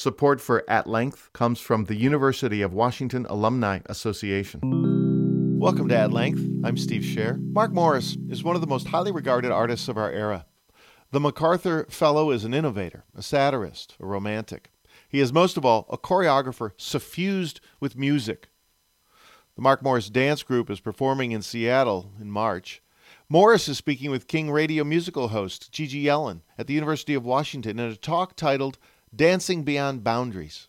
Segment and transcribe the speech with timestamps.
[0.00, 5.58] Support for At Length comes from the University of Washington Alumni Association.
[5.60, 6.40] Welcome to At Length.
[6.64, 7.38] I'm Steve Scher.
[7.52, 10.46] Mark Morris is one of the most highly regarded artists of our era.
[11.10, 14.70] The MacArthur Fellow is an innovator, a satirist, a romantic.
[15.06, 18.48] He is most of all a choreographer suffused with music.
[19.54, 22.80] The Mark Morris Dance Group is performing in Seattle in March.
[23.28, 27.78] Morris is speaking with King Radio musical host Gigi Yellen at the University of Washington
[27.78, 28.78] in a talk titled
[29.14, 30.68] Dancing Beyond Boundaries.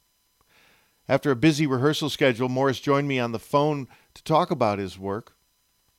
[1.07, 4.97] After a busy rehearsal schedule, Morris joined me on the phone to talk about his
[4.97, 5.35] work.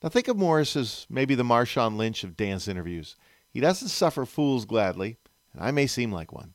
[0.03, 3.15] Now, think of Morris as maybe the Marshawn Lynch of dance interviews.
[3.51, 5.19] He doesn't suffer fools gladly,
[5.53, 6.55] and I may seem like one.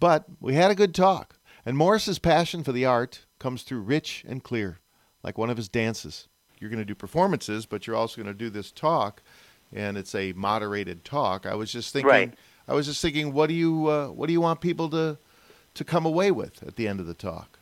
[0.00, 4.24] But we had a good talk, and Morris's passion for the art comes through rich
[4.26, 4.78] and clear,
[5.22, 6.28] like one of his dances.
[6.60, 9.22] You're going to do performances, but you're also going to do this talk,
[9.72, 11.44] and it's a moderated talk.
[11.44, 12.34] I was just thinking Right.
[12.68, 15.16] I was just thinking, what do you uh, what do you want people to
[15.74, 17.58] to come away with at the end of the talk?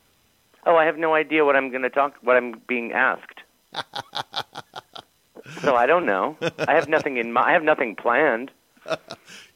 [0.67, 3.43] Oh, I have no idea what I'm going to talk, what I'm being asked.
[5.61, 6.37] so I don't know.
[6.67, 8.51] I have nothing in my, I have nothing planned.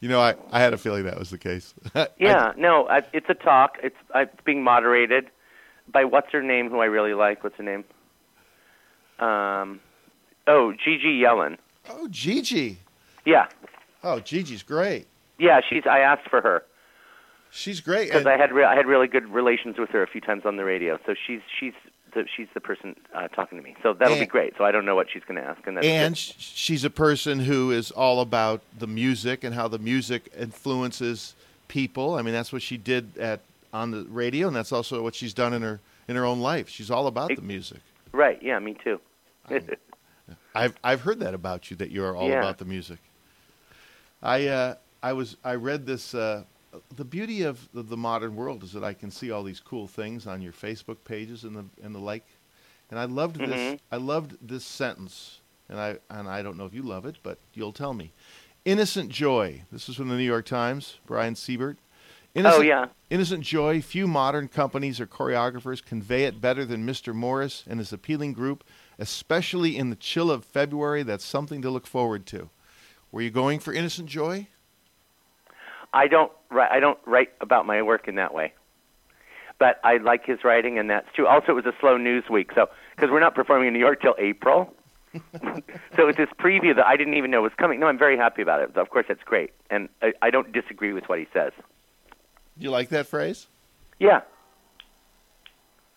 [0.02, 1.74] You know, I, I had a feeling that was the case.
[2.18, 3.76] Yeah, no, I, it's a talk.
[3.82, 5.26] It's, uh, it's being moderated
[5.92, 7.44] by what's her name, who I really like.
[7.44, 7.84] What's her name?
[9.18, 9.80] Um,
[10.46, 11.58] oh, Gigi Yellen.
[11.90, 12.78] oh, Gigi.
[13.26, 13.48] Yeah,
[14.02, 15.06] Oh, Gigi's great.
[15.40, 15.60] Yeah.
[15.68, 15.82] She's.
[15.86, 16.62] I asked for her
[17.50, 18.08] She's great.
[18.08, 20.56] because I had re- I had really good relations with her a few times on
[20.56, 20.98] the radio.
[21.06, 21.72] So she's she's
[22.14, 23.74] the, she's the person uh, talking to me.
[23.82, 24.54] So that'll be great.
[24.58, 27.40] So I don't know what she's going to ask, and that's and she's a person
[27.40, 31.34] who is all about the music and how the music influences
[31.68, 32.14] people.
[32.14, 33.40] I mean, that's what she did at
[33.72, 36.68] on the radio, and that's also what she's done in her in her own life.
[36.68, 37.78] She's all about the music.
[38.12, 38.40] right.
[38.42, 39.00] Yeah, me too.
[40.54, 42.38] I've I've heard that about you that you're all Yeah.
[42.38, 42.98] about the music.
[44.22, 46.14] I uh, I was I read this.
[46.14, 46.44] Uh,
[46.94, 49.88] the beauty of the, the modern world is that I can see all these cool
[49.88, 52.26] things on your Facebook pages and the and the like.
[52.90, 53.48] And I loved this.
[53.50, 53.78] Mhm.
[53.90, 57.38] I loved this sentence, and I and I don't know if you love it, but
[57.54, 58.12] you'll tell me.
[58.64, 59.62] Innocent joy.
[59.72, 60.98] This is from the New York Times.
[61.06, 61.76] Brian Seibert.
[62.34, 62.86] Innocent, oh yeah.
[63.08, 67.12] Innocent Joy, few modern companies or choreographers convey it better than Mr.
[67.12, 68.62] Morris and his appealing group,
[69.00, 71.02] especially in the chill of February.
[71.02, 72.48] That's something to look forward to.
[73.10, 74.46] Were you going for Innocent Joy?
[75.92, 76.70] I don't write.
[76.70, 78.52] I don't write about my work in that way.
[79.58, 81.26] But I like his writing, and that's true.
[81.26, 84.00] Also, it was a slow news week, so because we're not performing in New York
[84.00, 84.74] till April,
[85.12, 87.80] so it's this preview that I didn't even know was coming.
[87.80, 88.76] No, I'm very happy about it.
[88.76, 91.52] Of course, that's great, and I, I don't disagree with what he says.
[92.58, 93.48] Do you like that phrase?
[93.98, 94.20] Yeah.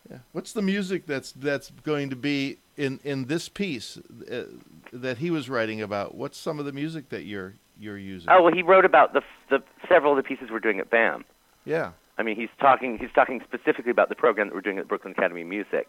[0.10, 0.18] Yeah.
[0.34, 3.98] What's the music that's that's going to be in in this piece
[4.30, 4.44] uh,
[4.92, 6.16] that he was writing about?
[6.16, 8.30] What's some of the music that you're you're using?
[8.30, 11.26] Oh well, he wrote about the the several of the pieces we're doing at BAM.
[11.66, 11.92] yeah.
[12.16, 15.14] I mean, he's talking he's talking specifically about the program that we're doing at Brooklyn
[15.18, 15.88] Academy of Music,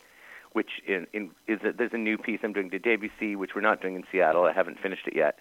[0.52, 3.60] which in, in is a, there's a new piece I'm doing to Debussy, which we're
[3.60, 4.44] not doing in Seattle.
[4.44, 5.38] I haven't finished it yet,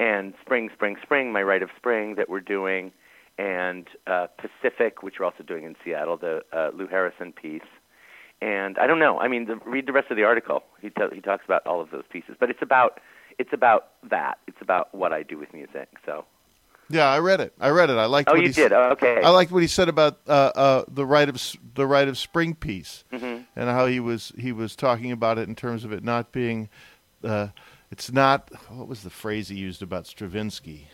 [0.00, 2.92] and Spring, Spring, Spring, My Rite of Spring that we're doing,
[3.36, 7.60] and uh, Pacific, which we're also doing in Seattle, the uh, Lou Harrison piece.
[8.40, 9.18] And I don't know.
[9.20, 10.64] I mean, the, read the rest of the article.
[10.80, 13.00] He t- he talks about all of those pieces, but it's about
[13.38, 14.38] it's about that.
[14.46, 15.88] It's about what I do with music.
[16.06, 16.24] So.
[16.90, 17.54] Yeah, I read it.
[17.58, 17.94] I read it.
[17.96, 18.28] I liked.
[18.28, 18.72] Oh, what you he did.
[18.72, 19.22] Oh, okay.
[19.22, 21.40] I liked what he said about uh, uh, the Rite of
[21.74, 23.46] the Rite of Spring piece, Mhm.
[23.56, 26.68] and how he was he was talking about it in terms of it not being.
[27.24, 27.48] Uh,
[27.90, 28.50] it's not.
[28.68, 30.88] What was the phrase he used about Stravinsky?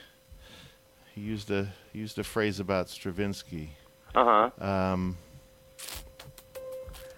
[1.15, 3.71] He used a he used a phrase about Stravinsky.
[4.15, 4.65] Uh huh.
[4.65, 5.17] Um,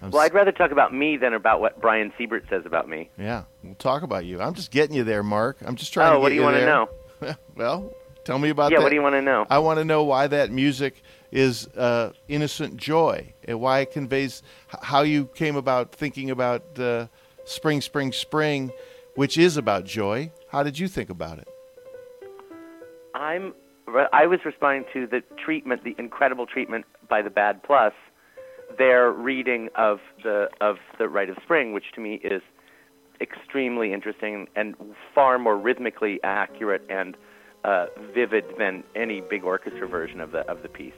[0.02, 3.10] I'm Well, I'd rather talk about me than about what Brian Seibert says about me.
[3.18, 4.40] yeah, we'll talk about you.
[4.40, 5.58] I'm just getting you there, Mark.
[5.64, 6.10] I'm just trying.
[6.12, 6.88] Oh, to what do you want to know?
[7.56, 7.92] well,
[8.24, 8.84] tell me about Yeah, that.
[8.84, 9.46] what do you want to know?
[9.50, 14.42] I want to know why that music is uh, innocent joy and why it conveys
[14.82, 17.06] how you came about thinking about uh,
[17.44, 18.72] spring, spring, spring,
[19.16, 20.30] which is about joy.
[20.48, 21.48] How did you think about it?
[23.14, 23.54] I'm.
[24.12, 27.92] I was responding to the treatment, the incredible treatment by the Bad Plus,
[28.78, 32.42] their reading of the of the Rite of Spring, which to me is
[33.20, 34.74] extremely interesting and
[35.14, 37.16] far more rhythmically accurate and
[37.64, 40.92] uh, vivid than any big orchestra version of the of the piece.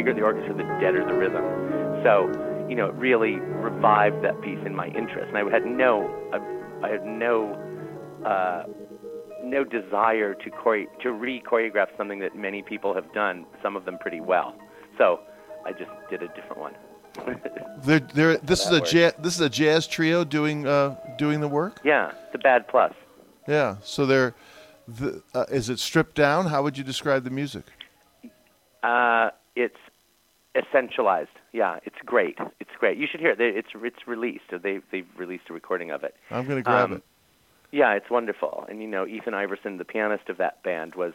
[0.00, 1.44] Bigger the orchestra, the deader the rhythm.
[2.02, 2.32] So,
[2.70, 5.28] you know, it really revived that piece in my interest.
[5.28, 7.52] And I had no, I, I had no,
[8.24, 8.64] uh,
[9.44, 13.98] no desire to chore- to re-choreograph something that many people have done, some of them
[13.98, 14.54] pretty well.
[14.96, 15.20] So,
[15.66, 16.74] I just did a different one.
[17.82, 21.48] They're, they're, this is a jazz, this is a jazz trio doing uh, doing the
[21.48, 21.80] work.
[21.82, 22.92] yeah, the bad plus.
[23.48, 23.76] Yeah.
[23.82, 24.34] So they're,
[24.86, 26.46] the, uh, is it stripped down?
[26.46, 27.64] How would you describe the music?
[28.82, 29.76] Uh, it's
[30.54, 31.28] essentialized.
[31.52, 32.38] Yeah, it's great.
[32.60, 32.98] It's great.
[32.98, 33.38] You should hear it.
[33.38, 34.44] They- It's it's released.
[34.50, 36.14] They they've released a recording of it.
[36.30, 37.02] I'm going to grab Um, it.
[37.72, 38.66] Yeah, it's wonderful.
[38.68, 41.12] And you know, Ethan Iverson, the pianist of that band, was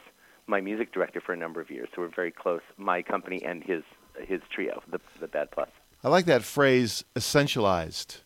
[0.47, 1.89] my music director for a number of years.
[1.95, 2.61] So we're very close.
[2.77, 3.83] My company and his
[4.19, 5.69] his trio, the the Bad Plus.
[6.03, 8.21] I like that phrase, essentialized,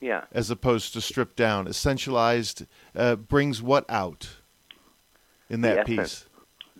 [0.00, 0.24] Yeah.
[0.32, 1.66] as opposed to stripped down.
[1.66, 4.36] Essentialized uh, brings what out
[5.48, 6.26] in that The piece?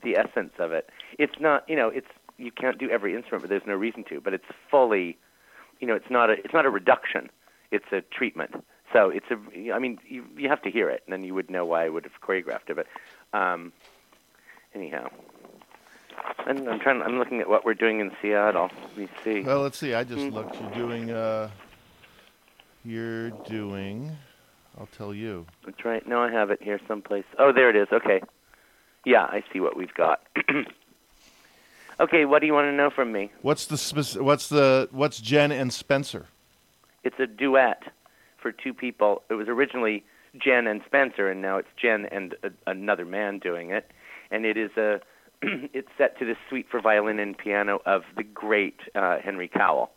[0.03, 0.91] The essence of it.
[1.19, 1.69] It's not.
[1.69, 2.09] You know, it's
[2.41, 4.21] you can't do every instrument, but there's no reason to.
[4.21, 5.19] But it's fully.
[5.81, 7.31] You know, it's not a it's not a reduction.
[7.71, 8.65] It's a treatment.
[8.93, 9.73] So it's a.
[9.73, 11.89] I mean, you you have to hear it, and then you would know why I
[11.89, 12.77] would have choreographed it.
[12.77, 13.73] But um,
[14.75, 15.09] anyhow,
[16.39, 17.03] I'm, I'm trying.
[17.03, 18.71] I'm looking at what we're doing in Seattle.
[18.89, 19.43] Let me see.
[19.43, 19.95] Well, let's see.
[19.95, 20.33] I just Mm.
[20.33, 20.57] looked.
[20.61, 21.11] You're doing.
[21.11, 21.51] Uh,
[22.85, 24.17] you're doing.
[24.79, 25.47] I'll tell you.
[25.65, 26.07] That's right.
[26.07, 27.25] No, I have it here someplace.
[27.39, 27.89] Oh, there it is.
[27.93, 28.21] Okay.
[29.05, 30.21] Yeah, I see what we've got.
[32.01, 33.31] okay, what do you want to know from me?
[33.43, 36.27] What's the spec- What's the What's Jen and Spencer?
[37.05, 37.83] It's a duet
[38.41, 39.23] for two people.
[39.31, 40.05] It was originally
[40.37, 43.91] Jen and Spencer, and now it's Jen and a, another man doing it.
[44.31, 45.01] And it is a
[45.43, 49.91] it's set to the suite for violin and piano of the great uh, Henry Cowell.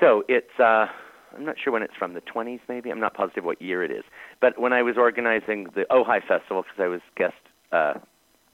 [0.00, 0.86] So it's uh,
[1.34, 2.90] I'm not sure when it's from the 20s, maybe.
[2.90, 4.04] I'm not positive what year it is.
[4.40, 7.34] But when I was organizing the Ojai Festival, because I was guest
[7.72, 7.94] uh,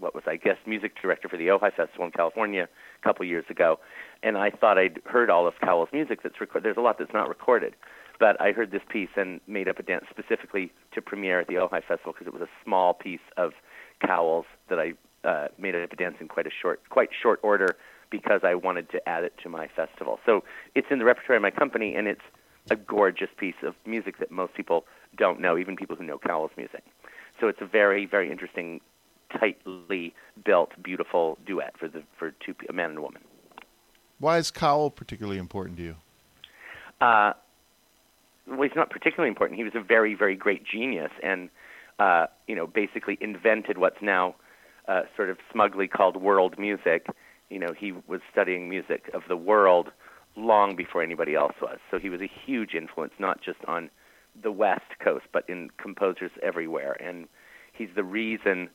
[0.01, 3.45] what was I guest music director for the Ojai Festival in California a couple years
[3.49, 3.79] ago,
[4.23, 6.65] and I thought I'd heard all of Cowell's music that's recorded.
[6.65, 7.75] There's a lot that's not recorded,
[8.19, 11.55] but I heard this piece and made up a dance specifically to premiere at the
[11.55, 13.53] Ojai Festival because it was a small piece of
[14.05, 17.77] Cowell's that I uh, made up a dance in quite a short, quite short order
[18.11, 20.19] because I wanted to add it to my festival.
[20.27, 20.43] So
[20.75, 22.21] it's in the repertoire of my company, and it's
[22.71, 24.85] a gorgeous piece of music that most people
[25.17, 26.83] don't know, even people who know Cowell's music.
[27.41, 28.81] So it's a very, very interesting,
[29.39, 33.23] tightly built, beautiful duet for the for two a man and a woman.
[34.19, 35.97] Why is Cowell particularly important to you?
[37.01, 37.33] Uh,
[38.47, 39.59] well, he's not particularly important.
[39.59, 41.49] He was a very, very great genius, and
[41.99, 44.35] uh, you know, basically invented what's now
[44.89, 47.07] uh, sort of smugly called world music.
[47.49, 49.91] You know, he was studying music of the world
[50.37, 51.79] long before anybody else was.
[51.91, 53.91] So he was a huge influence, not just on
[54.41, 56.97] the West Coast, but in composers everywhere.
[57.03, 57.27] And
[57.73, 58.71] he's the reason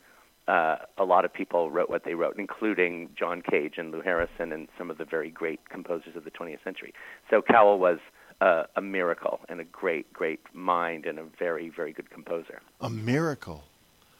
[0.47, 4.51] uh, a lot of people wrote what they wrote, including John Cage and Lou Harrison
[4.51, 6.93] and some of the very great composers of the 20th century.
[7.29, 7.97] So Cowell was
[8.41, 12.61] uh, a miracle and a great, great mind and a very, very good composer.
[12.81, 13.63] A miracle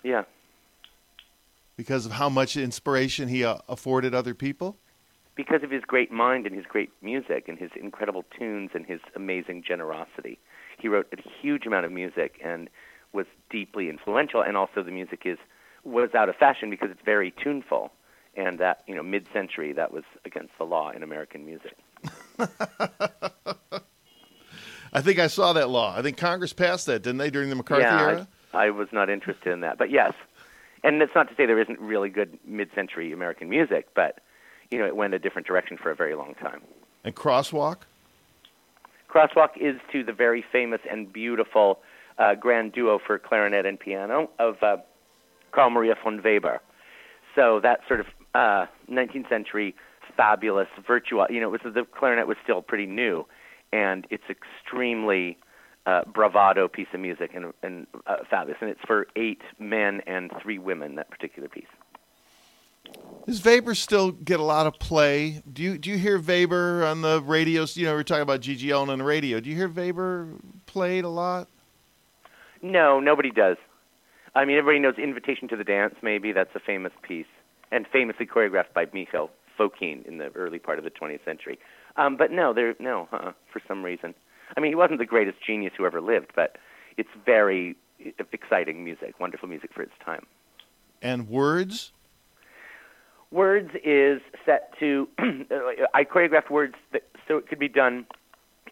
[0.04, 0.24] Yeah.
[1.78, 4.78] because of how much inspiration he uh, afforded other people.
[5.36, 9.02] because of his great mind and his great music and his incredible tunes and his
[9.18, 10.40] amazing generosity.
[10.80, 12.70] He wrote a huge amount of music and
[13.12, 15.38] was deeply influential and also the music is
[15.86, 17.92] was out of fashion because it's very tuneful
[18.36, 21.78] and that, you know, mid-century that was against the law in American music.
[24.92, 25.96] I think I saw that law.
[25.96, 28.28] I think Congress passed that, didn't they, during the McCarthy yeah, era?
[28.54, 29.78] I, I was not interested in that.
[29.78, 30.14] But yes.
[30.84, 34.20] And that's not to say there isn't really good mid-century American music, but
[34.72, 36.62] you know, it went a different direction for a very long time.
[37.04, 37.78] And Crosswalk.
[39.10, 41.80] Crosswalk is to the very famous and beautiful
[42.18, 44.78] uh, grand duo for clarinet and piano of uh,
[45.56, 46.62] Carl Maria von Weber.
[47.34, 49.76] So that sort of uh, 19th century
[50.16, 51.32] fabulous virtuoso.
[51.32, 53.26] You know, it was the clarinet was still pretty new,
[53.72, 55.38] and it's extremely
[55.86, 58.58] uh, bravado piece of music and, and uh, fabulous.
[58.62, 60.96] And it's for eight men and three women.
[60.96, 61.66] That particular piece.
[63.26, 65.42] Does Weber still get a lot of play?
[65.52, 67.66] Do you do you hear Weber on the radio?
[67.74, 69.40] You know, we're talking about Gigi on the radio.
[69.40, 70.28] Do you hear Weber
[70.68, 71.48] played a lot?
[72.62, 73.58] No, nobody does.
[74.36, 77.26] I mean, everybody knows "Invitation to the Dance." Maybe that's a famous piece,
[77.72, 81.58] and famously choreographed by Mikhail Fokine in the early part of the 20th century.
[81.96, 84.14] Um, but no, there, no, uh-uh, for some reason.
[84.56, 86.58] I mean, he wasn't the greatest genius who ever lived, but
[86.98, 87.76] it's very
[88.32, 90.26] exciting music, wonderful music for its time.
[91.02, 91.94] And words?
[93.32, 95.08] Words is set to.
[95.94, 98.06] I choreographed words that, so it could be done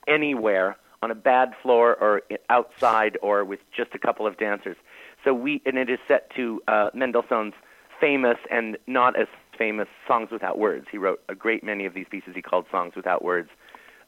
[0.08, 4.78] anywhere on a bad floor or outside or with just a couple of dancers.
[5.24, 7.54] So we and it is set to uh, Mendelssohn's
[8.00, 10.88] famous and not as famous songs without words.
[10.92, 13.50] He wrote a great many of these pieces he called songs without words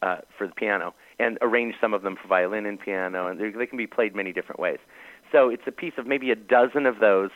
[0.02, 3.66] uh, for the piano, and arranged some of them for violin and piano, and they
[3.66, 4.80] can be played many different ways.
[5.32, 7.32] So it's a piece of maybe a dozen of those,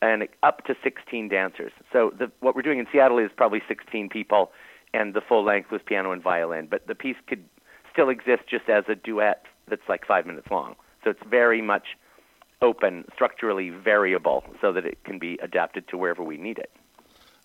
[0.00, 1.72] and up to 16 dancers.
[1.92, 4.52] So the, what we're doing in Seattle is probably 16 people,
[4.94, 6.66] and the full length with piano and violin.
[6.70, 7.44] But the piece could
[7.92, 10.74] still exists just as a duet that's like five minutes long.
[11.04, 11.96] So it's very much
[12.60, 16.70] open, structurally variable, so that it can be adapted to wherever we need it.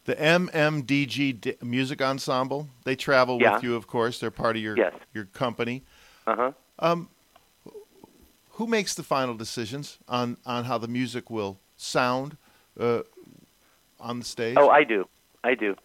[0.05, 3.55] The MMDG D- Music Ensemble, they travel Yeah.
[3.55, 4.19] with you, of course.
[4.19, 4.93] They're part of your Yes.
[5.13, 5.83] your company.
[6.25, 6.51] Uh huh.
[6.79, 7.09] Um,
[8.51, 12.37] who makes the final decisions on, on how the music will sound
[12.79, 13.01] uh,
[13.99, 14.57] on the stage?
[14.57, 15.07] Oh, I do.
[15.43, 15.75] I do.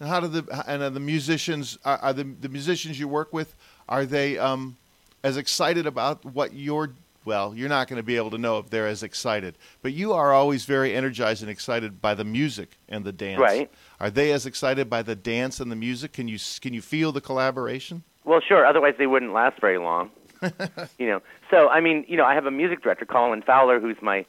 [0.00, 3.32] And how do the and are the musicians are, are the the musicians you work
[3.32, 3.54] with
[3.88, 4.76] are they um,
[5.22, 6.90] as excited about what you're
[7.24, 10.12] well you're not going to be able to know if they're as excited but you
[10.12, 13.70] are always very energized and excited by the music and the dance Right.
[13.98, 17.10] are they as excited by the dance and the music can you can you feel
[17.12, 18.64] the collaboration Well, sure.
[18.66, 20.10] Otherwise, they wouldn't last very long.
[20.98, 21.20] you know.
[21.50, 24.24] So, I mean, you know, I have a music director, Colin Fowler, who's my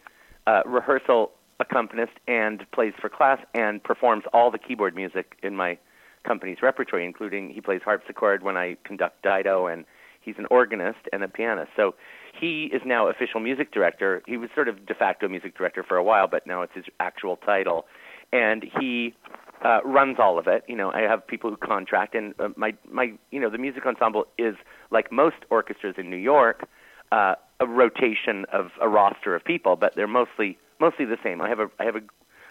[0.47, 5.77] uh, rehearsal accompanist and plays for class and performs all the keyboard music in my
[6.25, 9.85] company's repertoire, including he plays harpsichord when I conduct Dido, and
[10.21, 11.71] he's an organist and a pianist.
[11.75, 11.95] So
[12.39, 14.21] he is now official music director.
[14.25, 16.85] He was sort of de facto music director for a while, but now it's his
[16.99, 17.85] actual title.
[18.31, 19.15] And he
[19.63, 20.63] uh, runs all of it.
[20.67, 23.85] You know, I have people who contract, and uh, my my you know the music
[23.85, 24.55] ensemble is
[24.91, 26.67] like most orchestras in New York,
[27.11, 31.41] uh, a rotation of a roster of people, but they're mostly mostly the same.
[31.41, 32.01] I have a I have a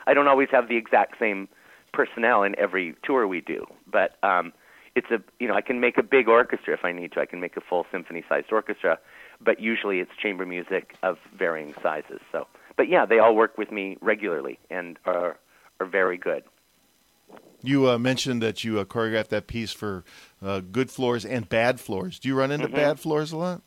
[0.07, 1.49] I don't always have the exact same
[1.93, 4.53] personnel in every tour we do, but um,
[4.95, 7.21] it's a you know I can make a big orchestra if I need to.
[7.21, 8.99] I can make a full symphony-sized orchestra,
[9.41, 12.21] but usually it's chamber music of varying sizes.
[12.33, 15.37] So, but yeah, they all work with me regularly and are
[15.81, 16.43] are very good.
[17.63, 20.05] you uh, mentioned that you uh, choreographed that piece for
[20.43, 22.75] uh, good floors and bad floors do you run into Mhm.
[22.75, 23.63] bad floors a lot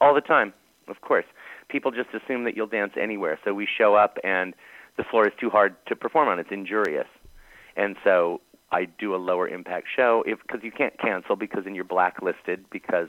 [0.00, 0.52] All the time,
[0.88, 1.24] of course.
[1.68, 3.38] People just assume that you'll dance anywhere.
[3.44, 4.54] So we show up and
[4.96, 6.38] the floor is too hard to perform on.
[6.38, 7.06] It's injurious.
[7.76, 8.40] And so
[8.72, 13.08] I do a lower impact show because you can't cancel because then you're blacklisted because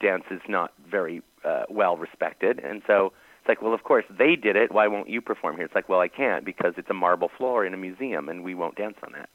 [0.00, 2.60] dance is not very uh, well respected.
[2.60, 4.72] And so it's like, well, of course they did it.
[4.72, 5.64] Why won't you perform here?
[5.64, 8.54] It's like, well, I can't because it's a marble floor in a museum and we
[8.54, 9.28] won't dance on that.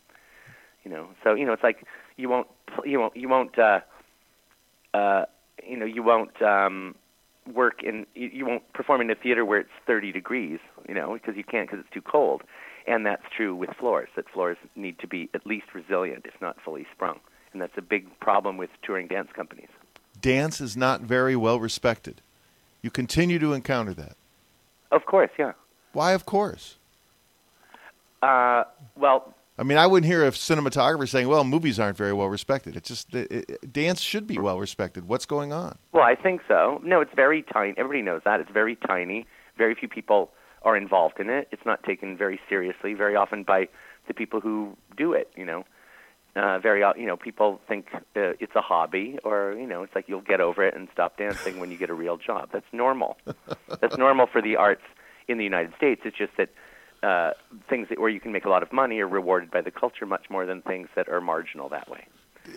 [0.83, 1.83] You know, so you know, it's like
[2.17, 2.47] you won't,
[2.85, 3.81] you won't, you won't, uh,
[4.93, 5.25] uh,
[5.67, 6.95] you know, you won't um,
[7.53, 11.13] work in, you, you won't perform in a theater where it's 30 degrees, you know,
[11.13, 12.43] because you can't because it's too cold.
[12.87, 14.09] And that's true with floors.
[14.15, 17.19] That floors need to be at least resilient, if not fully sprung.
[17.51, 19.69] And that's a big problem with touring dance companies.
[20.21, 22.21] dance is not very well respected
[22.81, 24.15] you continue to encounter that
[24.91, 25.53] Of course, yeah.
[25.93, 26.75] why of course
[28.21, 28.63] Uh,
[28.97, 32.77] well, I mean, I wouldn't hear a cinematographer saying, "Well, movies aren't very well respected."
[32.77, 35.07] It's just it, it, dance should be well respected.
[35.07, 35.77] What's going on?
[35.91, 36.81] Well, I think so.
[36.83, 37.73] No, it's very tiny.
[37.77, 38.39] Everybody knows that.
[38.39, 39.27] It's very tiny.
[39.57, 40.31] Very few people
[40.63, 41.49] are involved in it.
[41.51, 43.67] It's not taken very seriously very often by
[44.07, 45.65] the people who do it, you know.
[46.35, 49.93] Uh, very, o- you know, people think uh, it's a hobby or, you know, it's
[49.95, 52.49] like you'll get over it and stop dancing when you get a real job.
[52.53, 53.17] That's normal.
[53.81, 54.83] That's normal for the arts
[55.27, 56.01] in the United States.
[56.05, 56.49] It's just that
[57.03, 57.31] uh,
[57.69, 60.05] things that, where you can make a lot of money are rewarded by the culture
[60.05, 62.05] much more than things that are marginal that way.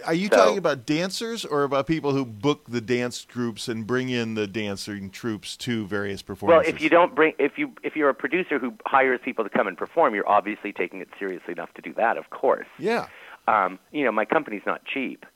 [0.06, 3.86] Are you So- talking about dancers or about people who book the dance groups and
[3.86, 6.66] bring in the dancing troops to various performances?
[6.66, 9.50] Well, if you don't bring, if you if you're a producer who hires people to
[9.50, 12.16] come and perform, you're obviously taking it seriously enough to do that.
[12.16, 13.06] Of course, yeah,
[13.48, 15.26] um, you know my company's not cheap,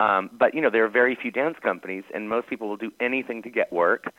[0.00, 2.92] um, but you know there are very few dance companies, and most people will do
[3.00, 4.12] anything to get work.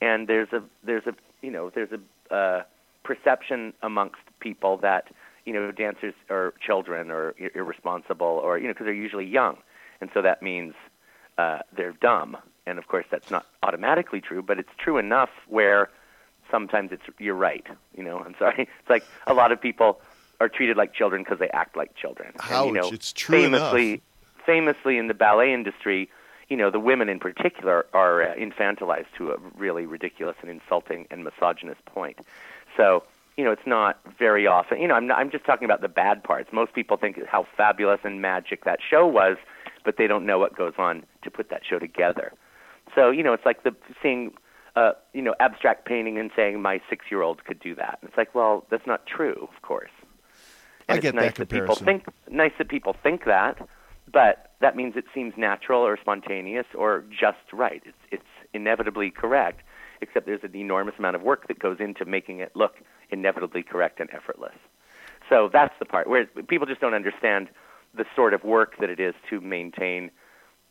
[0.00, 2.62] And there's a there's a you know there's a uh,
[3.02, 5.08] perception amongst people that
[5.44, 9.56] you know dancers are children or irresponsible or you know because they're usually young,
[10.00, 10.74] and so that means
[11.38, 12.36] uh, they're dumb.
[12.66, 15.90] And of course, that's not automatically true, but it's true enough where
[16.50, 17.66] sometimes it's you're right.
[17.96, 18.68] You know, I'm sorry.
[18.80, 20.00] It's like a lot of people
[20.40, 22.32] are treated like children because they act like children.
[22.50, 24.02] and, you know, it's true famously,
[24.44, 26.08] famously in the ballet industry,
[26.48, 31.06] you know, the women in particular are uh, infantilized to a really ridiculous and insulting
[31.10, 32.18] and misogynist point.
[32.76, 33.02] So,
[33.36, 34.80] you know, it's not very often.
[34.80, 36.50] You know, I'm not, I'm just talking about the bad parts.
[36.52, 39.36] Most people think how fabulous and magic that show was,
[39.84, 42.32] but they don't know what goes on to put that show together.
[42.94, 44.32] So, you know, it's like the seeing
[44.76, 47.98] uh, you know, abstract painting and saying my six-year-old could do that.
[48.02, 49.90] It's like, well, that's not true, of course.
[50.88, 53.68] I And get it's that nice that people think nice that people think that,
[54.12, 57.82] but that means it seems natural or spontaneous or just right.
[57.84, 58.22] It's it's
[58.52, 59.62] inevitably correct,
[60.00, 62.76] except there's an enormous amount of work that goes into making it look
[63.10, 64.56] inevitably correct and effortless.
[65.28, 67.48] So that's the part where people just don't understand
[67.94, 70.10] the sort of work that it is to maintain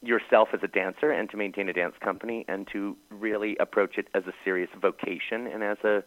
[0.01, 4.07] yourself as a dancer and to maintain a dance company and to really approach it
[4.13, 6.03] as a serious vocation and as a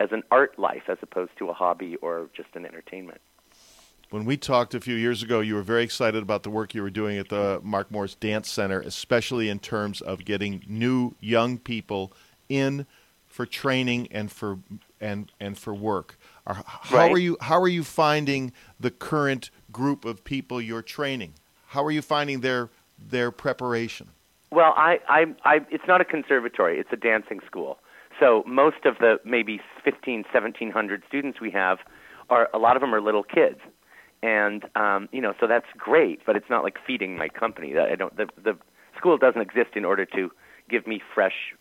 [0.00, 3.20] as an art life as opposed to a hobby or just an entertainment.
[4.10, 6.82] When we talked a few years ago, you were very excited about the work you
[6.82, 11.56] were doing at the Mark Morris Dance Center, especially in terms of getting new young
[11.56, 12.12] people
[12.52, 12.86] in
[13.26, 14.58] for training and for
[15.00, 16.18] and and for work.
[16.46, 17.10] How right.
[17.10, 21.34] are you how are you finding the current group of people you're training?
[21.68, 22.68] How are you finding their
[22.98, 24.08] their preparation?
[24.50, 27.78] Well, I, I, I, it's not a conservatory; it's a dancing school.
[28.20, 31.78] So most of the maybe 15, 1700 students we have
[32.28, 33.60] are a lot of them are little kids,
[34.22, 36.20] and um, you know, so that's great.
[36.26, 37.78] But it's not like feeding my company.
[37.78, 38.14] I don't.
[38.14, 38.58] The, the
[38.98, 40.30] school doesn't exist in order to
[40.68, 41.54] give me fresh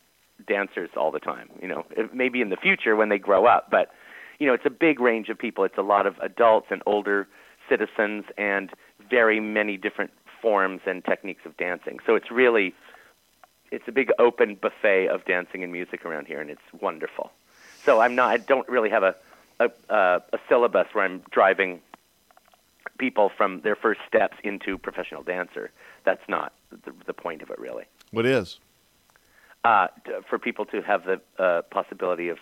[0.48, 1.50] dancers all the time.
[1.62, 3.92] You know, maybe in the future when they grow up, but
[4.40, 5.64] you know, it's a big range of people.
[5.64, 7.28] It's a lot of adults and older
[7.70, 8.72] citizens and
[9.10, 12.00] very many different forms and techniques of dancing.
[12.06, 12.74] So it's really
[13.72, 17.32] it's a big open buffet of dancing and music around here, and it's wonderful.
[17.84, 19.16] So I'm not I don't really have a
[19.60, 19.70] a,
[20.34, 21.82] a syllabus where I'm driving
[22.98, 25.72] people from their first steps into professional dancer.
[26.04, 27.86] That's not the, the point of it, really.
[28.12, 28.60] What is?
[29.64, 29.88] Uh,
[30.28, 32.40] for people to have the uh, possibility of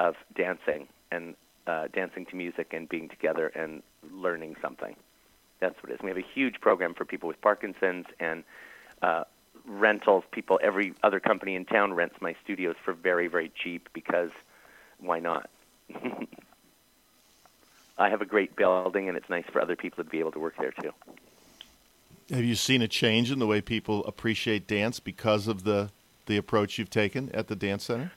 [0.00, 3.82] of dancing and uh, dancing to music and being together and
[4.12, 4.96] learning something.
[5.60, 6.00] That's what it is.
[6.02, 8.44] We have a huge program for people with Parkinson's and
[9.00, 9.24] uh,
[9.66, 10.24] rentals.
[10.30, 14.30] People, every other company in town rents my studios for very, very cheap because
[14.98, 15.48] why not?
[17.98, 20.40] I have a great building, and it's nice for other people to be able to
[20.40, 20.92] work there too.
[22.30, 25.90] Have you seen a change in the way people appreciate dance because of the
[26.26, 28.12] the approach you've taken at the dance center?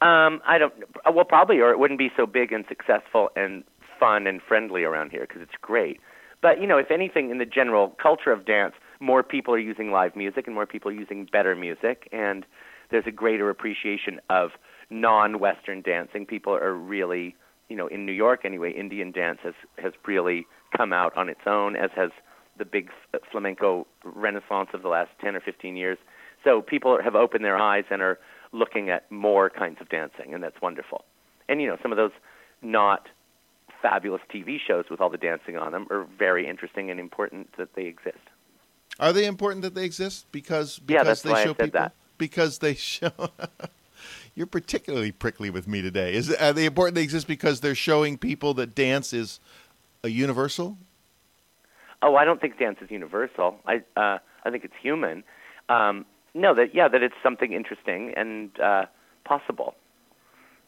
[0.00, 0.72] Um, I don't.
[1.12, 3.64] Well, probably, or it wouldn't be so big and successful and
[3.98, 6.00] fun and friendly around here because it's great.
[6.40, 9.90] But you know, if anything, in the general culture of dance, more people are using
[9.90, 12.46] live music and more people are using better music, and
[12.90, 14.50] there's a greater appreciation of
[14.90, 16.24] non-Western dancing.
[16.24, 17.34] People are really,
[17.68, 21.40] you know, in New York anyway, Indian dance has has really come out on its
[21.46, 22.10] own, as has
[22.56, 22.90] the big
[23.30, 25.98] flamenco renaissance of the last 10 or 15 years.
[26.44, 28.18] So people have opened their eyes and are
[28.52, 31.04] looking at more kinds of dancing, and that's wonderful.
[31.48, 32.12] And you know, some of those
[32.62, 33.08] not
[33.82, 37.74] fabulous TV shows with all the dancing on them are very interesting and important that
[37.74, 38.18] they exist.
[38.98, 41.58] Are they important that they exist because because yeah, that's they why show I said
[41.58, 41.92] people that.
[42.18, 43.12] because they show
[44.34, 46.14] You're particularly prickly with me today.
[46.14, 49.40] Is are they important they exist because they're showing people that dance is
[50.04, 50.78] a universal?
[52.02, 53.56] Oh, I don't think dance is universal.
[53.66, 55.24] I uh, I think it's human.
[55.68, 56.06] Um,
[56.38, 58.86] no, that yeah, that it's something interesting and uh,
[59.24, 59.74] possible.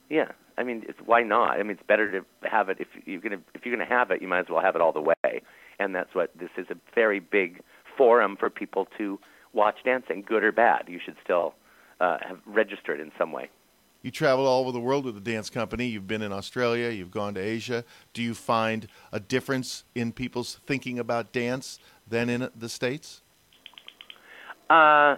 [0.09, 1.59] Yeah, I mean, it's, why not?
[1.59, 4.21] I mean, it's better to have it if you're gonna if you're gonna have it,
[4.21, 5.43] you might as well have it all the way.
[5.79, 7.63] And that's what this is a very big
[7.97, 9.19] forum for people to
[9.53, 10.85] watch dancing, good or bad.
[10.89, 11.55] You should still
[12.01, 13.49] uh, have registered in some way.
[14.03, 15.87] You travel all over the world with a dance company.
[15.87, 16.89] You've been in Australia.
[16.91, 17.85] You've gone to Asia.
[18.15, 21.79] Do you find a difference in people's thinking about dance
[22.09, 23.21] than in the states?
[24.71, 25.17] Uh,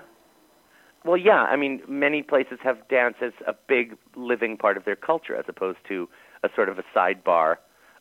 [1.04, 1.42] well, yeah.
[1.42, 5.44] I mean, many places have dance as a big living part of their culture, as
[5.48, 6.08] opposed to
[6.42, 7.56] a sort of a sidebar,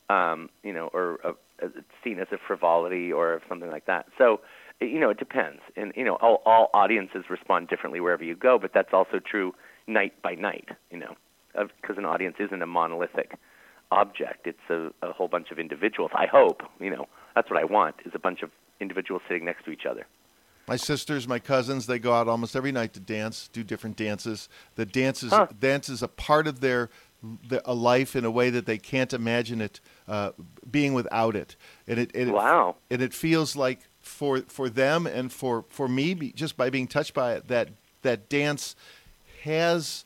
[0.10, 1.30] um, you know, or a,
[1.66, 1.70] a,
[2.04, 4.08] seen as a frivolity or something like that.
[4.18, 4.42] So,
[4.80, 8.58] you know, it depends, and you know, all, all audiences respond differently wherever you go.
[8.60, 9.54] But that's also true
[9.88, 11.16] night by night, you know,
[11.54, 13.38] because an audience isn't a monolithic
[13.92, 14.48] object.
[14.48, 16.12] It's a, a whole bunch of individuals.
[16.16, 19.66] I hope, you know, that's what I want is a bunch of individuals sitting next
[19.66, 20.06] to each other.
[20.68, 24.48] My sisters, my cousins, they go out almost every night to dance, do different dances.
[24.76, 25.48] The dance is Huh.
[25.60, 26.90] dance is a part of their,
[27.48, 30.32] their a life in a way that they can't imagine it uh,
[30.70, 31.56] being without it.
[31.88, 32.76] And it, and it Wow.
[32.90, 37.14] and it feels like for for them and for for me, just by being touched
[37.14, 37.70] by it, that
[38.04, 38.76] that dance
[39.44, 40.06] has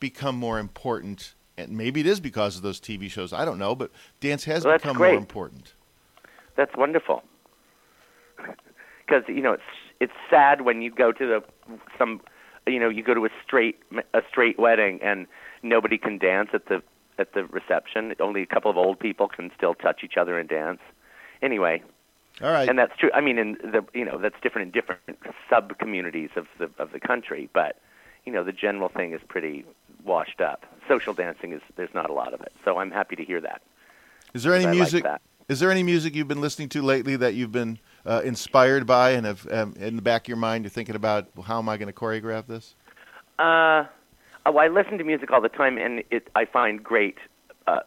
[0.00, 1.34] become more important.
[1.56, 3.32] And maybe it is because of those TV shows.
[3.32, 5.10] I don't know, but dance has Well, become great.
[5.10, 5.74] more important.
[6.54, 7.22] That's wonderful.
[9.08, 9.62] Because you know it's
[10.00, 11.42] it's sad when you go to the
[11.96, 12.20] some
[12.66, 13.80] you know you go to a straight
[14.12, 15.26] a straight wedding and
[15.62, 16.82] nobody can dance at the
[17.18, 18.14] at the reception.
[18.20, 20.80] Only a couple of old people can still touch each other and dance.
[21.42, 21.82] Anyway,
[22.42, 22.68] All right.
[22.68, 23.10] and that's true.
[23.14, 25.18] I mean, in the you know that's different in different
[25.48, 27.80] sub communities of the of the country, but
[28.24, 29.64] you know the general thing is pretty
[30.04, 30.66] washed up.
[30.86, 33.62] Social dancing is there's not a lot of it, so I'm happy to hear that.
[34.34, 35.04] Is there any like music?
[35.04, 35.22] that.
[35.48, 39.10] Is there any music you've been listening to lately that you've been uh, inspired by,
[39.10, 41.68] and have um, in the back of your mind you're thinking about well, how am
[41.68, 42.74] I going to choreograph this?
[43.38, 43.84] Uh,
[44.46, 47.18] oh, I listen to music all the time, and it I find great
[47.66, 47.80] uh,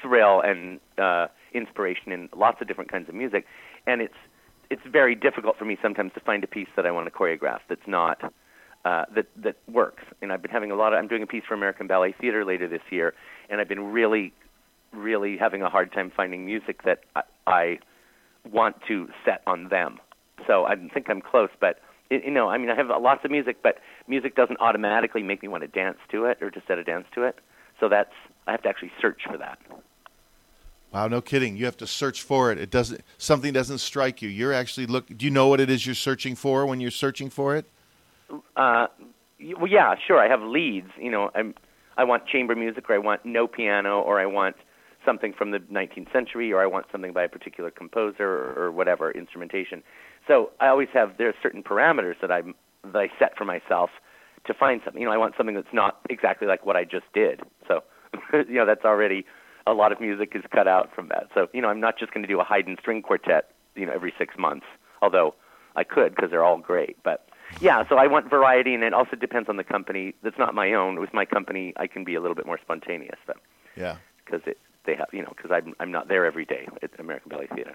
[0.00, 3.46] thrill and uh, inspiration in lots of different kinds of music,
[3.86, 4.14] and it's
[4.70, 7.60] it's very difficult for me sometimes to find a piece that I want to choreograph
[7.68, 8.32] that's not
[8.84, 10.02] uh, that that works.
[10.20, 10.98] And I've been having a lot of.
[10.98, 13.14] I'm doing a piece for American Ballet Theater later this year,
[13.48, 14.32] and I've been really,
[14.92, 17.78] really having a hard time finding music that I, I
[18.50, 19.98] want to set on them.
[20.46, 21.80] So I think I'm close, but
[22.10, 25.48] you know, I mean, I have lots of music, but music doesn't automatically make me
[25.48, 27.38] want to dance to it or to set a dance to it.
[27.80, 28.12] So that's
[28.46, 29.58] I have to actually search for that.
[30.92, 31.56] Wow, no kidding.
[31.56, 32.58] You have to search for it.
[32.58, 34.28] It doesn't something doesn't strike you.
[34.28, 35.06] You're actually look.
[35.06, 37.66] Do you know what it is you're searching for when you're searching for it?
[38.56, 38.86] Uh,
[39.58, 40.20] well, yeah, sure.
[40.20, 40.90] I have leads.
[41.00, 41.54] You know, I'm
[41.96, 44.56] I want chamber music, or I want no piano, or I want
[45.04, 48.72] something from the 19th century, or I want something by a particular composer, or, or
[48.72, 49.82] whatever instrumentation.
[50.26, 52.42] So I always have there are certain parameters that I
[52.84, 53.90] that I set for myself
[54.46, 55.00] to find something.
[55.00, 57.40] You know, I want something that's not exactly like what I just did.
[57.66, 57.82] So,
[58.32, 59.24] you know, that's already
[59.66, 61.28] a lot of music is cut out from that.
[61.34, 63.92] So, you know, I'm not just going to do a Haydn string quartet, you know,
[63.92, 64.66] every six months.
[65.00, 65.34] Although
[65.76, 66.96] I could because they're all great.
[67.02, 67.28] But
[67.60, 70.14] yeah, so I want variety, and it also depends on the company.
[70.22, 71.00] That's not my own.
[71.00, 73.18] With my company, I can be a little bit more spontaneous.
[73.26, 73.36] But
[73.76, 76.90] yeah, because it they have you know because I'm I'm not there every day at
[76.98, 77.74] American Ballet Theater.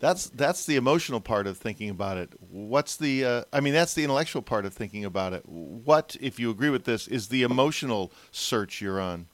[0.00, 2.32] That's that's the emotional part of thinking about it.
[2.50, 3.24] What's the?
[3.24, 5.46] Uh, I mean, that's the intellectual part of thinking about it.
[5.46, 9.26] What, if you agree with this, is the emotional search you're on?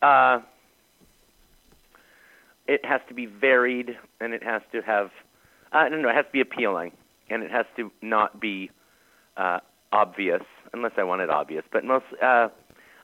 [0.00, 0.40] Uh,
[2.66, 5.10] it has to be varied, and it has to have.
[5.72, 6.08] I don't know.
[6.08, 6.92] It has to be appealing,
[7.28, 8.70] and it has to not be
[9.36, 9.60] uh,
[9.92, 11.64] obvious, unless I want it obvious.
[11.70, 12.48] But most, uh,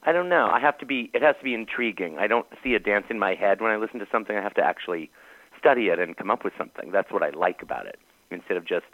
[0.04, 0.48] I don't know.
[0.52, 1.10] I have to be.
[1.14, 2.18] It has to be intriguing.
[2.18, 4.36] I don't see a dance in my head when I listen to something.
[4.36, 5.10] I have to actually
[5.58, 6.90] study it and come up with something.
[6.90, 7.98] That's what I like about it,
[8.30, 8.86] instead of just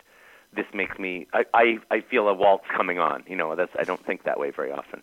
[0.54, 1.26] this makes me.
[1.32, 3.24] I I, I feel a waltz coming on.
[3.26, 5.02] You know, that's I don't think that way very often.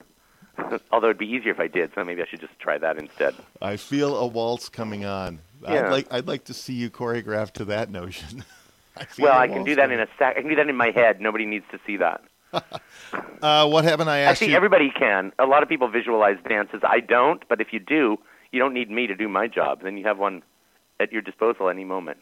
[0.92, 3.36] Although it'd be easier if I did, so maybe I should just try that instead.
[3.62, 5.40] I feel a waltz coming on.
[5.62, 5.86] Yeah.
[5.86, 8.44] I'd like I'd like to see you choreograph to that notion.
[8.98, 10.38] I well, I can do that in a sec.
[10.38, 11.22] I can do that in my head.
[11.22, 12.22] Nobody needs to see that.
[13.42, 14.58] Uh, what haven't I asked I think you?
[14.58, 15.32] everybody can.
[15.40, 16.82] A lot of people visualize dances.
[16.84, 18.18] I don't, but if you do,
[18.52, 19.82] you don't need me to do my job.
[19.84, 20.44] Then you have one
[21.00, 22.20] at your disposal any moment.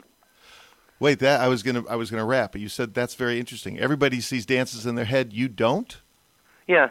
[1.00, 3.80] Wait, that I was gonna I was gonna wrap, but you said that's very interesting.
[3.80, 5.34] Everybody sees dances in their head.
[5.34, 6.02] You don't?
[6.68, 6.90] Yeah.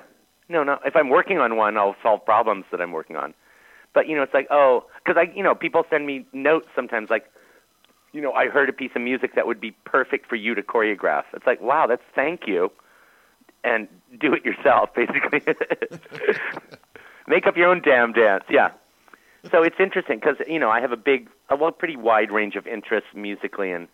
[0.49, 0.79] No, no.
[0.85, 3.33] If I'm working on one, I'll solve problems that I'm working on.
[3.95, 7.09] But you know, it's like oh, because I you know people send me notes sometimes
[7.09, 7.25] like,
[8.13, 10.63] you know, I heard a piece of music that would be perfect for you to
[10.63, 11.25] choreograph.
[11.33, 12.71] It's like wow, that's thank you,
[13.65, 13.89] and
[14.21, 15.43] do it yourself basically.
[17.27, 18.45] Make up your own damn dance.
[18.49, 18.71] Yeah
[19.51, 22.57] so it's interesting because you know I have a big, a well, pretty wide range
[22.57, 23.89] of interests musically and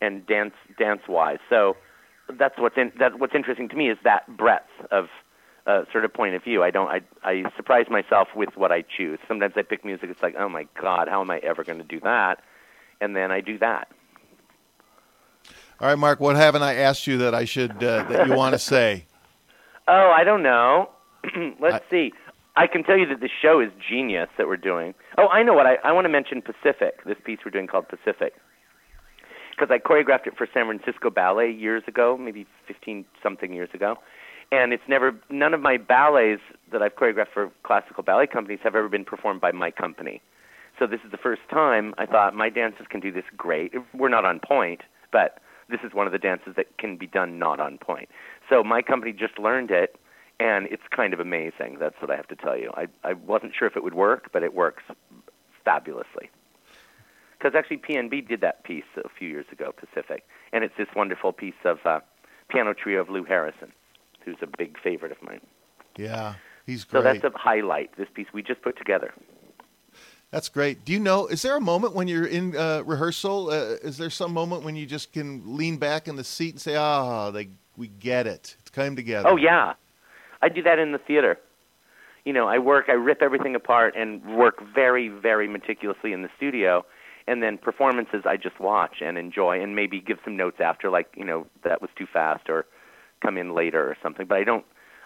[0.00, 1.38] and dance dance wise.
[1.48, 1.76] So
[2.38, 5.08] that's what's in that what's interesting to me is that breadth of
[5.66, 6.62] uh, sort of point of view.
[6.62, 9.18] I don't I I surprise myself with what I choose.
[9.28, 10.08] Sometimes I pick music.
[10.10, 12.42] It's like oh my god, how am I ever going to do that?
[13.00, 13.88] And then I do that.
[15.80, 16.20] All right, Mark.
[16.20, 19.06] What haven't I asked you that I should uh, that you want to say?
[19.86, 20.90] Oh, I don't know.
[21.60, 22.12] Let's I, see.
[22.56, 24.94] I can tell you that the show is genius that we're doing.
[25.18, 27.04] Oh, I know what I, I want to mention Pacific.
[27.04, 28.34] This piece we're doing called Pacific,
[29.50, 33.96] because I choreographed it for San Francisco Ballet years ago, maybe fifteen something years ago,
[34.52, 38.76] and it's never none of my ballets that I've choreographed for classical ballet companies have
[38.76, 40.22] ever been performed by my company.
[40.78, 43.72] So this is the first time I thought my dancers can do this great.
[43.94, 47.38] We're not on point, but this is one of the dances that can be done
[47.38, 48.08] not on point.
[48.48, 49.98] So my company just learned it
[50.40, 51.76] and it's kind of amazing.
[51.78, 52.70] That's what I have to tell you.
[52.74, 54.82] I I wasn't sure if it would work, but it works
[55.64, 56.30] fabulously.
[57.38, 61.32] Because actually, PNB did that piece a few years ago, Pacific, and it's this wonderful
[61.32, 62.00] piece of uh,
[62.48, 63.72] piano trio of Lou Harrison,
[64.24, 65.40] who's a big favorite of mine.
[65.96, 67.00] Yeah, he's great.
[67.00, 67.96] So that's a highlight.
[67.96, 69.12] This piece we just put together.
[70.30, 70.84] That's great.
[70.84, 71.26] Do you know?
[71.26, 73.50] Is there a moment when you're in uh, rehearsal?
[73.50, 76.60] Uh, is there some moment when you just can lean back in the seat and
[76.60, 78.56] say, "Ah, oh, they, we get it.
[78.60, 79.74] It's come together." Oh yeah,
[80.42, 81.38] I do that in the theater.
[82.24, 86.30] You know, I work, I rip everything apart and work very, very meticulously in the
[86.36, 86.84] studio.
[87.26, 91.08] And then performances I just watch and enjoy and maybe give some notes after, like,
[91.16, 92.66] you know, that was too fast or
[93.22, 94.26] come in later or something.
[94.26, 94.64] But I don't,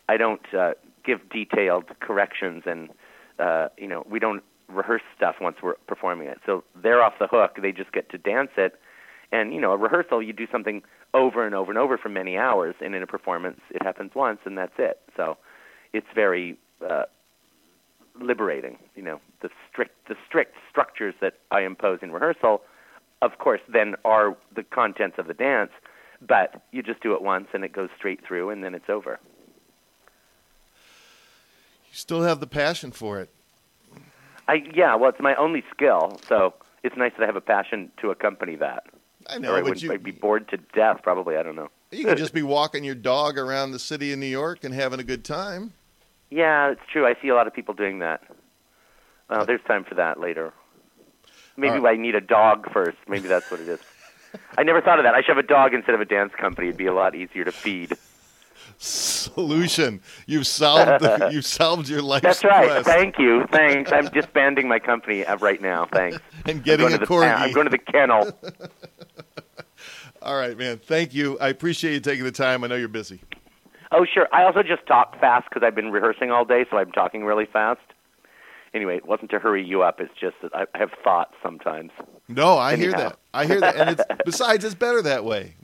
[0.09, 2.91] I don't uh, give detailed corrections and,
[3.39, 6.39] uh, you know, we don't rehearse stuff once we're performing it.
[6.45, 7.59] So they're off the hook.
[7.63, 8.79] They just get to dance it.
[9.31, 10.83] And, you know, a rehearsal, you do something
[11.15, 14.41] over and over and over for many hours, and in a performance, it happens once,
[14.45, 15.01] and that's it.
[15.17, 15.37] So
[15.93, 16.57] it's very
[16.89, 17.05] uh,
[18.21, 18.79] liberating.
[18.95, 22.63] You know, the strict the strict structures that I impose in rehearsal,
[23.23, 25.71] of course, then are the contents of the dance.
[26.27, 29.21] But you just do it once, and it goes straight through, and then it's over.
[31.91, 33.31] You still have the passion for it.
[34.49, 37.91] I yeah, well, it's my only skill, so it's nice that I have a passion
[38.01, 38.85] to accompany that.
[39.29, 41.37] I know, or I would you, I'd be bored to death, probably.
[41.37, 41.69] I don't know.
[41.91, 45.01] you could just be walking your dog around the city of New York and having
[45.01, 45.73] a good time.
[46.31, 47.07] Yeah, it's true.
[47.07, 48.23] I see a lot of people doing that.
[49.31, 50.53] Well, there's time for that later.
[51.57, 51.99] Maybe right.
[51.99, 52.99] I need a dog first.
[53.09, 53.81] Maybe that's what it is.
[54.59, 55.15] I never thought of that.
[55.15, 56.69] I should have a dog instead of a dance company.
[56.69, 57.93] It'd be a lot easier to feed.
[58.79, 60.01] Solution.
[60.27, 62.23] You've solved the, you've solved your life.
[62.23, 62.67] That's right.
[62.69, 62.87] quest.
[62.87, 63.47] Thank you.
[63.51, 63.91] Thanks.
[63.93, 65.87] I'm disbanding my company right now.
[65.93, 66.19] Thanks.
[66.47, 67.37] And I'm getting going a to the corgi.
[67.37, 68.33] I'm going to the kennel.
[70.23, 70.79] All right, man.
[70.79, 71.39] Thank you.
[71.41, 72.65] I appreciate you taking the time.
[72.65, 73.21] I know you're busy.
[73.93, 74.29] Oh, sure.
[74.33, 77.47] I also just talk fast because I've been rehearsing all day, so I'm talking really
[77.47, 77.81] fast.
[78.75, 80.01] Anyway, it wasn't to hurry you up.
[80.01, 81.91] It's just that I have thoughts sometimes.
[82.29, 83.19] No, I hear that.
[83.33, 83.77] I hear that.
[83.77, 85.55] And it's besides, it's better that way.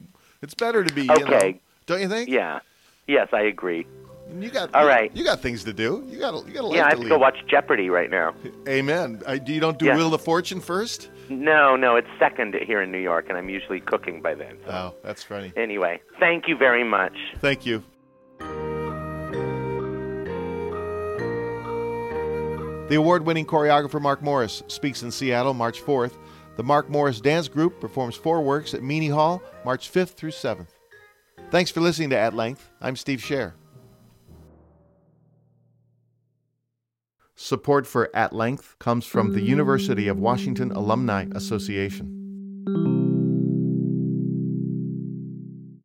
[0.42, 1.02] It's better to be.
[1.02, 1.60] You know, Okay.
[1.86, 2.28] don't you think?
[2.30, 2.60] Yeah.
[3.06, 3.86] Yes, I agree.
[4.40, 4.74] You got.
[4.74, 5.10] All you- right.
[5.14, 6.02] You got things to do.
[6.08, 6.46] You got.
[6.46, 7.08] You got a life yeah, I to have to lead.
[7.10, 8.34] go watch Jeopardy right now.
[8.66, 9.22] Amen.
[9.26, 9.96] I, you don't do Yeah.
[9.96, 11.10] Wheel of Fortune first?
[11.28, 14.56] No, no, it's second here in New York, and I'm usually cooking by then.
[14.66, 14.70] So.
[14.72, 15.52] Oh, that's funny.
[15.56, 17.14] Anyway, thank you very much.
[17.40, 17.82] Thank you.
[22.88, 26.12] The award winning choreographer Mark Morris speaks in Seattle March 4th.
[26.56, 30.68] The Mark Morris Dance Group performs four works at Meany Hall March 5th through 7th.
[31.50, 32.68] Thanks for listening to At Length.
[32.80, 33.52] I'm Steve Scher.
[37.36, 42.23] Support for At Length comes from the University of Washington Alumni Association.